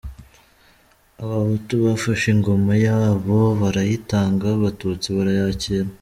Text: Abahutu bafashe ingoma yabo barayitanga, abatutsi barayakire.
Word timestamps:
Abahutu 1.23 1.73
bafashe 1.85 2.25
ingoma 2.35 2.73
yabo 2.85 3.39
barayitanga, 3.59 4.45
abatutsi 4.57 5.07
barayakire. 5.17 5.89